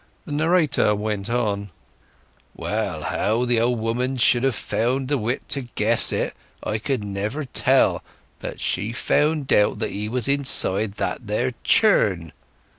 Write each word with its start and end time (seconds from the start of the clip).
The 0.25 0.31
narrator 0.31 0.95
went 0.95 1.29
on— 1.29 1.69
"Well, 2.55 3.03
how 3.03 3.45
the 3.45 3.59
old 3.59 3.77
woman 3.77 4.17
should 4.17 4.41
have 4.43 4.57
had 4.71 5.07
the 5.09 5.17
wit 5.19 5.47
to 5.49 5.61
guess 5.75 6.11
it 6.11 6.33
I 6.63 6.79
could 6.79 7.03
never 7.03 7.45
tell, 7.45 8.03
but 8.39 8.59
she 8.59 8.93
found 8.93 9.53
out 9.53 9.77
that 9.77 9.91
he 9.91 10.09
was 10.09 10.27
inside 10.27 10.93
that 10.93 11.27
there 11.27 11.53
churn. 11.63 12.33